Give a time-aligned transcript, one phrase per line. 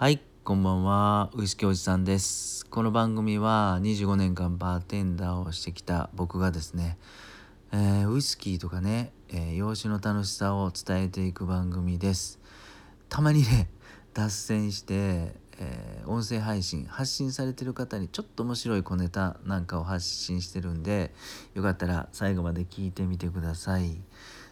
[0.00, 1.30] はい、こんばんは。
[1.34, 2.64] ウイスキーおじさんです。
[2.64, 6.96] この番組は25年間バーテンダーをしてきた僕がですね、
[7.70, 12.40] えーウイスキーとかね、えー洋酒の楽しさを伝えていく番組です。
[13.10, 13.68] たまにね、
[14.14, 14.94] 脱線して、
[15.58, 21.12] えー音声配信、発信されてる方にちょっと面白い小ネタなんかを発信してるんで、
[21.52, 24.00] よかったら最後まで聞いてみてください。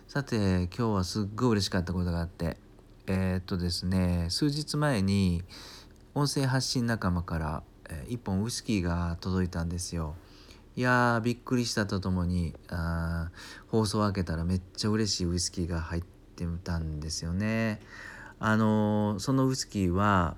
[0.08, 2.58] さて、今日はすっごい嬉しかったことがあって、
[3.08, 5.42] えーっとですね数日前に
[6.14, 10.14] 音声発信仲間から、え1本ウイスキーが届いたんですよ。
[10.76, 13.30] いやーびっくりしたとともにあ
[13.68, 17.80] 放送を開けたらめっちゃ嬉しいウイスキーが入ってたんですよね。
[18.38, 20.36] あのーそのウイスキーは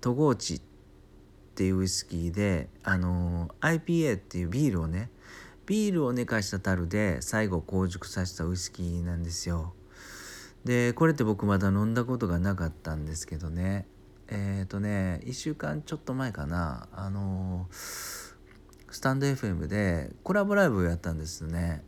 [0.00, 0.60] トゴーチっ
[1.54, 5.10] ていうウイスキーであのー IPA っていうビールをね
[5.66, 9.74] ビールを寝かした樽で最後硬熟させたウイスキーなんですよ。
[10.64, 13.86] でこれって僕まだ飲んだことがなかったんですけどね。
[14.28, 16.88] えっ、とね1週間ちょっと前かな。
[16.92, 21.82] あのスタンド FM でコラボライブをやったんですね。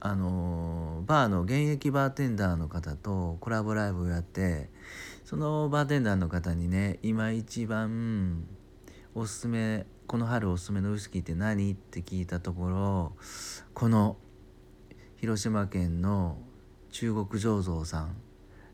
[0.00, 4.68] あのバーの現役バーテンダーの方とコラボライブをやって
[5.24, 8.44] そのバーテンダーの方にね今一番
[9.14, 11.72] おすすめこの春おすすめのウイスキーって何？
[11.72, 13.12] って聞いたところ
[13.72, 14.18] この
[15.16, 16.36] 広島県の
[16.94, 18.16] 中国醸造さん、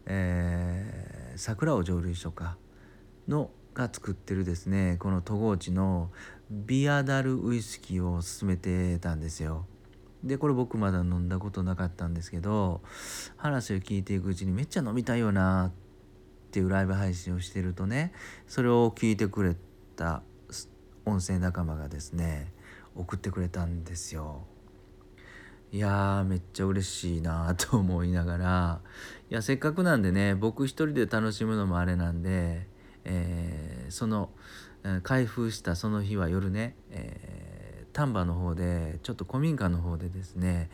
[0.04, 2.58] えー桜尾蒸留所か
[3.26, 6.10] のが作ってるですねこの戸郷地の
[6.50, 9.64] ビアダルウイスキーを勧めてたんですよ。
[10.22, 12.82] でこれ僕まだ飲んだことなかったんですけど
[13.38, 15.72] 話を聞いていくうちにめっちゃ飲みたいよなっ
[16.50, 18.12] ていうライブ配信をしてるとね
[18.46, 19.56] それを聞いてくれ
[19.96, 20.22] た
[21.06, 22.52] 音声仲間がですね
[22.94, 24.42] 送ってくれたんですよ。
[25.72, 28.80] いやーめっちゃ嬉しいなと思いながら。
[29.30, 32.66] いやせっかくなんでね僕一人で楽しむのもあれなんで、
[33.04, 34.30] えーその
[35.02, 37.60] 開封したその日は夜ね、えー
[37.92, 40.70] 丹波の方でちょっと古民家の方でですね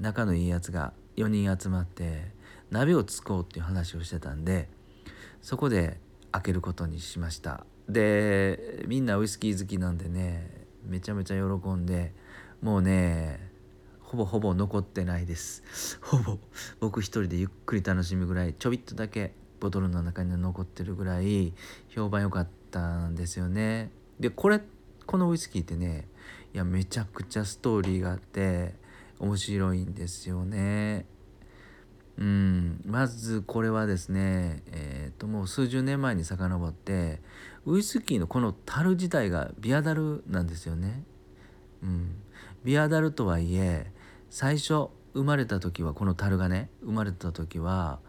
[0.00, 2.30] 仲のいいやつが4人集まって
[2.70, 4.68] 鍋をつこうっていう話をしてたんで
[5.42, 5.98] そこで
[6.32, 7.66] 開けることにしました。
[7.88, 12.14] でみんなウイスキー好きなんでねめちゃめちゃ喜んで
[12.62, 13.51] もうね
[14.12, 15.62] ほぼほぼ残ってないです。
[16.02, 16.36] ほぼ。
[16.80, 21.54] 僕一人でゆっくり楽しむぐらいちょびっとだけボトルの中に残ってるぐらい
[21.88, 23.90] 評判良かったんですよね。
[24.20, 24.60] でこれ
[25.06, 26.08] このウイスキーってね
[26.52, 28.74] いやめちゃくちゃストーリーがあって
[29.18, 31.06] 面白いんですよね。
[32.18, 37.22] うん、まずこれはですね、えー、ともう数十年前に遡って
[37.64, 41.02] ウイスキーのこの樽自体がビアダルなんですよね。
[41.82, 42.16] うん、
[42.62, 43.90] ビアダルとはいえ
[44.32, 48.00] 最初生まれた時はこの樽がね生まれた時は、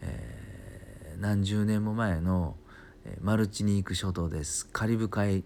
[0.00, 0.46] えー
[1.18, 2.56] 何十年も前の、
[3.20, 4.66] マルチニーク諸島です。
[4.66, 5.44] カリブ海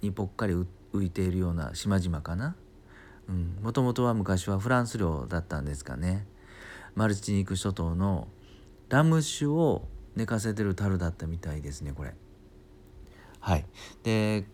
[0.00, 2.56] にぽっかり浮浮いているような島々かな。
[3.60, 6.26] もともとは昔はフランス領だったんですかね。
[6.94, 8.28] マルチニーク諸島の
[8.88, 12.14] ラム酒を寝かせてる樽だったみたいですねこれ。
[13.40, 13.66] はい。
[14.04, 14.46] で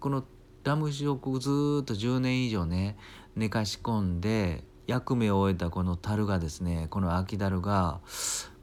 [0.00, 0.24] この
[0.64, 2.96] ラム酒をずっと10年以上ね
[3.36, 8.00] 寝かし込んで役目を終えたこの樽がですねこの秋樽が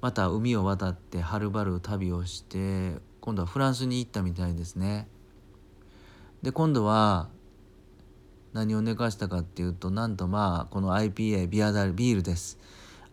[0.02, 5.08] また海を渡ってはるばる旅をして今度はフランスに行ったみたいですね。
[6.42, 7.30] で今度は
[8.54, 12.58] 何を寝かしたかっていうとなんとまあこの IPA ビアダルビールです。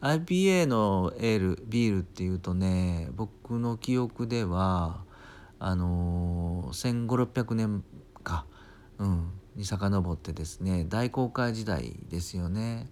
[0.00, 5.04] IPA のエールビールっていうとね僕の記憶では
[5.58, 7.84] あのー、1500600年
[8.22, 8.46] か。
[8.98, 12.86] うんに遡ってですね大航海時代ですよね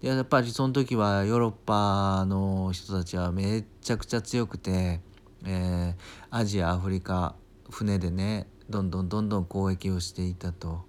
[0.00, 5.00] でやっぱりその時はヨーロッパの人たちはめちゃくちゃ強くて、
[5.44, 7.34] えーアジアアフリカ
[7.70, 10.84] 船でねどんどんどんどん交易をしていたと。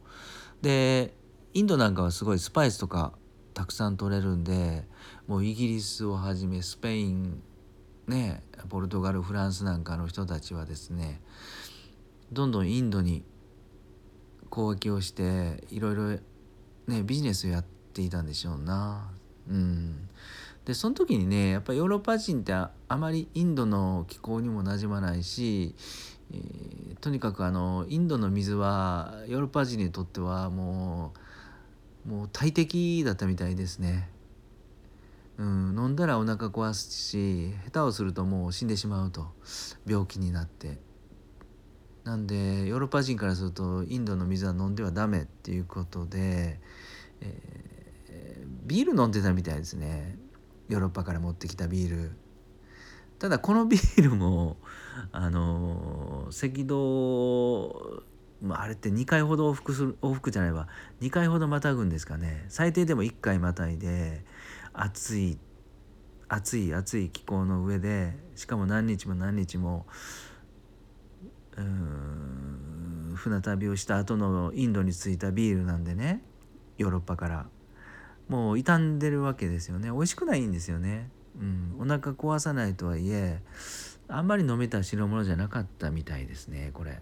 [0.62, 1.16] で
[1.54, 3.14] インドなんかはすごいスパイスとか
[3.54, 4.86] たくさん取れるんで
[5.28, 7.42] もうイギリスをはじめスペイン
[8.08, 11.22] ねポルトガルフランスなんかの人たちはですね
[12.32, 13.24] どんどんインドに
[14.52, 16.10] 交易をしていろいろ
[16.88, 19.10] ねビジネスをやっていたんでしょうな。
[19.50, 20.10] うん、
[20.66, 25.76] でその時にねやっぱヨーロッパ人ってああまりインドの気候にもなじまないし、
[26.32, 31.14] えーとにかくあのインドの水はヨーロッパ人にとってはも
[32.06, 34.10] うもう大敵だったみたいですね。
[35.38, 39.32] うん、飲んだらお腹壊すし下手をするともう死んでしまうと
[39.88, 40.78] 病気になって
[42.04, 46.60] なんでヨーロッパ人からするとインドの水は飲んではダメっていうことで、
[47.22, 47.72] えー
[48.72, 50.18] ビール飲んでたみたいですね。
[50.70, 52.12] ヨーロッパから持ってきたビール。
[53.20, 54.58] ただこのビールも
[55.12, 58.04] あの赤道
[58.42, 60.68] まあ、あれって2回ほど往復する往復じゃないわ。
[61.02, 62.46] 2回ほどまたぐんですかね。
[62.50, 64.26] 最低でも1回またいで
[64.74, 65.38] 暑い
[66.28, 69.86] 暑い暑い気候の上でしかも何日も何日も
[71.58, 76.22] うん船旅をした後のインドに着いたビールなんでね
[76.78, 77.48] ヨーロッパから。
[78.32, 79.92] もう傷んでるわけですよね。
[79.92, 83.42] 美味しくないんですよね、うん、お腹壊さないとはいえ
[84.08, 87.02] あんまり飲めた代物じゃなかったみたいですねこれ。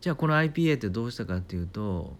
[0.00, 2.16] じゃあこの IPA ってどうしたかっていうと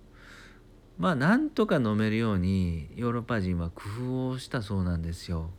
[0.99, 5.51] まあなんとか飲めるようにヨーロッパ人は工夫をしたそうなんですよ。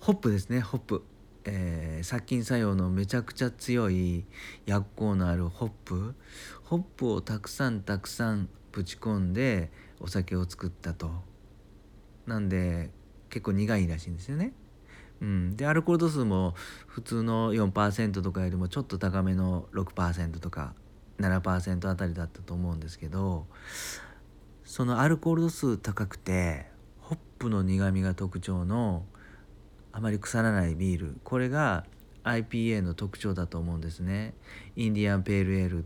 [0.00, 1.04] ホップですねホップ。
[1.44, 4.24] えー、殺菌作用のめちゃくちゃ強い
[4.66, 6.14] 薬効のあるホップ。
[6.64, 11.10] ホップをたくさんたくさんぶち込んでお酒を作ったと。
[12.26, 12.90] なんで
[13.30, 14.52] 結構苦いらしいんですよね。
[15.22, 16.54] うん、でアルコール度数も
[16.86, 20.74] 普通の4%とかよりもちょっと高めの6%とか
[21.20, 23.46] 7%あたりだったと思うんですけど
[24.64, 26.66] そのアルコール度数高くて
[26.98, 29.04] ホップの苦みが特徴の
[29.92, 31.16] あまり腐らないビール。
[31.24, 31.84] これが
[32.24, 34.34] IPA の特徴だと思うんですね。
[34.76, 35.84] インディアンペールエールっ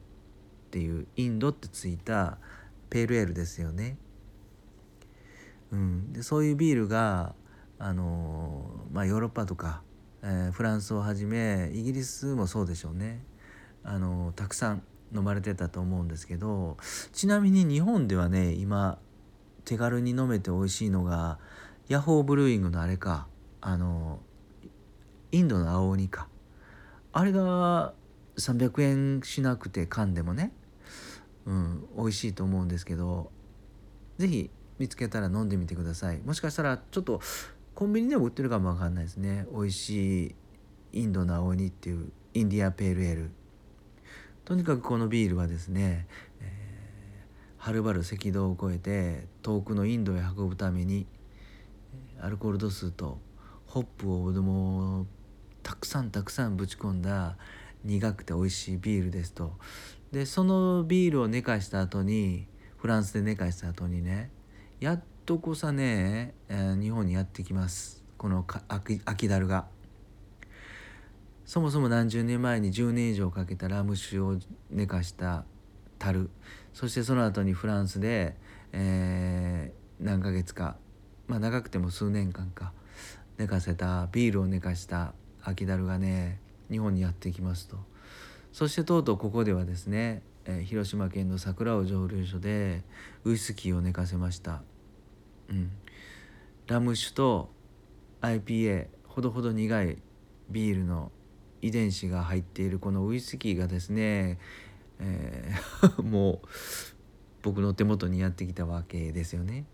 [0.71, 2.39] ていうインドってついた
[2.91, 3.97] ペールエールですよね、
[5.71, 7.35] うん、でそういうビールが
[7.79, 9.83] あのまあヨーロッパとか、
[10.23, 13.25] えー、フランスをはじめイギリスもそうでしょうね。
[13.85, 14.83] あのたくさん
[15.15, 16.77] 飲まれてたと思うんですけど
[17.13, 18.99] ちなみに日本ではね今
[19.65, 21.39] 手軽に飲めて美味しいのが
[21.89, 23.29] ヤホーブルーイングのあれか。
[23.67, 24.21] あの
[25.33, 26.29] インドの青鬼か。
[27.13, 27.95] あれが
[28.37, 30.53] 300円しなくて缶でもね
[31.47, 33.33] うん美味しいと思うんですけど
[34.19, 36.19] 是非見つけたら飲んでみてください。
[36.19, 37.21] もしかしたらちょっと
[37.75, 39.49] コンビニでも売ってるかもわかんないですね。
[39.51, 40.35] 美味しい
[40.93, 43.31] インドの青鬼っていうインディアペールエール。
[44.45, 46.07] とにかくこのビールはですね、
[46.41, 51.09] えー、はるばる赤道を越えて遠くのインドへ運ぶために
[52.21, 53.19] アルコール度数と
[53.77, 55.07] ホップをも
[55.63, 57.37] たくさんたくさんぶち込んだ
[57.85, 59.53] 苦くて美味しいビールですと。
[60.13, 62.47] でそのビールを寝かした後に
[62.79, 64.31] フランスで寝かした後にね
[64.81, 68.03] やっとこさね、えー、日本にやってきます。
[68.17, 68.47] この
[69.05, 69.67] 秋だるが。
[71.45, 74.39] そもそも何十年前に10年以上かけたラム酒を
[74.71, 75.45] 寝かした
[75.99, 76.31] 樽。
[76.73, 78.37] そしてその後にフランスで、
[78.73, 80.79] えー、何ヶ月か。
[81.27, 82.73] まあ長くても数年間か。
[83.39, 85.13] 寝かせたビールを寝かした
[85.43, 86.41] 秋だるがね
[86.71, 87.77] 日本にやってきますと。
[88.53, 92.83] そしてとうとうここではですね、えー、広島県の桜尾蒸留所で
[93.25, 94.63] ウイスキーを寝かせました。
[95.51, 95.71] うん。
[96.67, 97.51] ラム酒と
[98.23, 99.99] IPA ほどほど苦い
[100.51, 101.13] ビールの
[101.61, 104.39] 遺伝子が入っているこのウイスキーがですね、
[104.99, 106.49] えー もう
[107.43, 109.67] 僕の手元にやってきたわけですよね。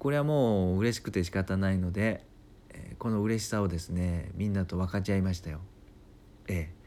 [0.00, 2.24] これはもう嬉しくて仕方ないので、
[2.70, 5.60] え、この嬉しさをですねみんなと分かち合いましたよ。
[6.48, 6.80] ええ。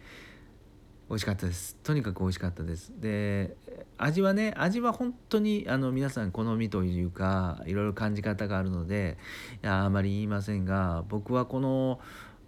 [1.10, 1.76] 美味しかったです。
[1.84, 2.92] とにかく美味しかったです。
[3.00, 3.56] で
[4.00, 9.18] 味はね味は本当にあの皆さん好みというかいろいろ感じ方があるので
[9.62, 12.00] いやあまり言いませんが僕はこの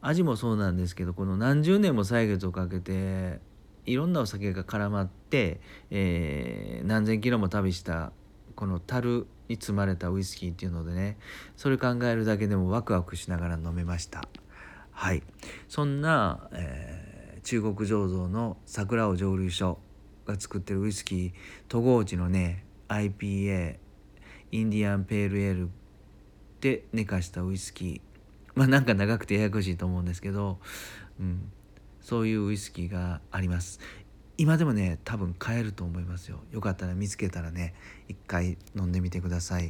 [0.01, 3.39] 味もそうなんですけどこの何十年も歳月をかけて
[3.85, 5.59] いろんなお酒が絡まって、
[5.91, 8.11] えー、何千キロも旅した
[8.55, 11.17] この樽に積まれたウイスキーっていうのでね
[11.55, 14.23] それ考えるだけでもワクワクしながら飲めました。
[14.91, 15.23] はい。
[15.67, 19.77] そんな、えー、中国醸造の桜尾蒸留所
[20.25, 21.33] が作ってるウイスキー
[21.67, 23.77] 戸郷地のね IPA
[24.51, 25.69] インディアンペールエール
[26.61, 28.01] で寝かしたウイスキー。
[28.55, 30.59] まあなんか長くてややこしいと思うんですけど、
[31.19, 31.51] うん、
[31.99, 33.79] そういうウイスキーがあります。
[34.37, 36.39] 今でもね多分買えると思いますよ。
[36.51, 37.73] よかったら見つけたらね
[38.07, 39.69] 一回飲んでみてください。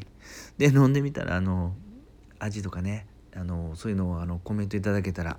[0.57, 1.75] で飲んでみたらあの
[2.39, 3.05] 味とかね
[3.36, 5.38] あのそういうのをあのコメントいただけたら、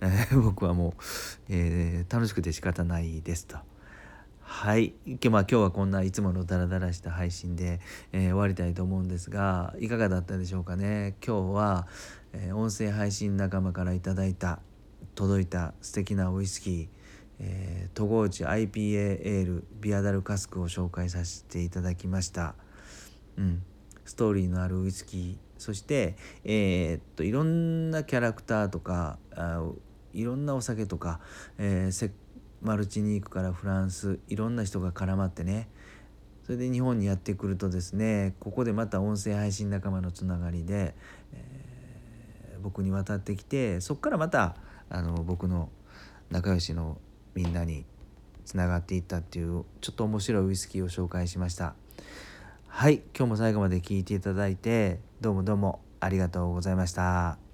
[0.00, 0.92] えー、僕はもう、
[1.48, 3.56] えー、楽しくて仕方ないですと。
[4.40, 7.80] はい、今日,、まあ、今日はこんないつものダラダラした配信で、
[8.12, 11.16] えー、終わりたいと思うんですがいかがだったでしょうかね？
[11.26, 11.88] 今日は、
[12.32, 14.60] えー、音声配信仲間から頂いた
[15.14, 16.88] 届いた素敵なウイスキー
[17.38, 22.54] えー、戸郷内 IPA エールビアダルカスクを紹介させていただきました、
[23.36, 23.62] うん、
[24.04, 25.36] ストーリーのあるウイスキー。
[25.58, 29.62] そして、えー、っといろんなキャラクターとかあ
[30.12, 31.20] いろんなお酒とか、
[31.58, 32.10] えー、
[32.62, 35.68] マルチニークからフランスいろんな人が絡まってね。
[36.46, 40.94] それで日本にやってくるとですねここでまた音声配信仲間のつながりで、
[41.32, 44.54] えー、僕に渡ってきてそこからまた
[44.88, 45.70] あの僕の
[46.30, 46.98] 仲良しの
[47.36, 47.84] みんなに
[48.44, 51.74] つながっていったっていうちょっと面白いウイスキーを紹介しました
[52.66, 57.45] はい今日も最後まで聞いていただいてどうもどうもありがとうございました。